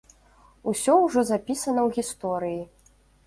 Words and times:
Усё 0.71 0.95
ўжо 1.01 1.19
запісана 1.31 1.81
ў 1.87 1.89
гісторыі. 1.99 2.61